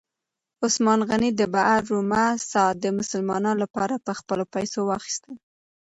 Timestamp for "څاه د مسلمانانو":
2.51-3.61